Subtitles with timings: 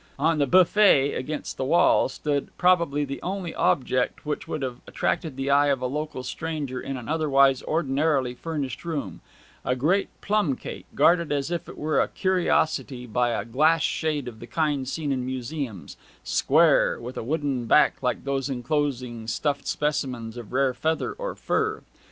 [0.17, 5.37] On the 'beaufet' against the wall stood probably the only object which would have attracted
[5.37, 9.21] the eye of a local stranger in an otherwise ordinarily furnished room,
[9.63, 14.27] a great plum cake guarded as if it were a curiosity by a glass shade
[14.27, 19.67] of the kind seen in museums square, with a wooden back like those enclosing stuffed
[19.67, 21.83] specimens of rare feather or fur.